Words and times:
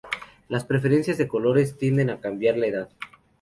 Las 0.49 0.65
preferencias 0.65 1.19
de 1.19 1.27
colores 1.27 1.77
tienden 1.77 2.09
a 2.09 2.19
cambiar 2.19 2.55
con 2.55 2.61
la 2.61 2.67
edad. 2.69 2.89